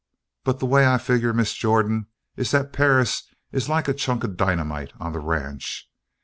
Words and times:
But 0.43 0.57
the 0.57 0.65
way 0.65 0.87
I 0.87 0.97
figure, 0.97 1.31
Miss 1.31 1.53
Jordan, 1.53 2.07
is 2.35 2.49
that 2.49 2.73
Perris 2.73 3.21
is 3.51 3.69
like 3.69 3.87
a 3.87 3.93
chunk 3.93 4.23
of 4.23 4.35
dynamite 4.35 4.93
on 4.99 5.13
the 5.13 5.19
ranch. 5.19 5.91